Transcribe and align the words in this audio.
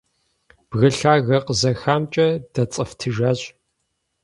Бгы 0.69 0.89
лъагэ 0.97 1.37
къызэхамкӀэ 1.45 2.27
дэцӀэфтыжащ. 2.53 3.39